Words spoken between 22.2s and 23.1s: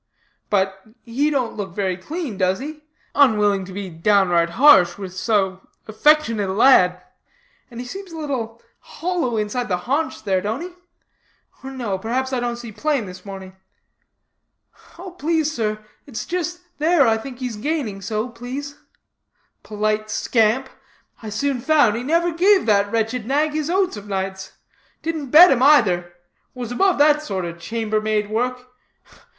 gave that